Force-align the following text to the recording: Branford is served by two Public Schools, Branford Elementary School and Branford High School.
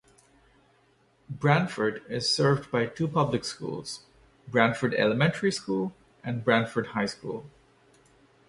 Branford 1.29 2.01
is 2.09 2.27
served 2.27 2.71
by 2.71 2.87
two 2.87 3.07
Public 3.07 3.45
Schools, 3.45 4.01
Branford 4.47 4.95
Elementary 4.95 5.51
School 5.51 5.93
and 6.23 6.43
Branford 6.43 6.87
High 6.87 7.05
School. 7.05 7.45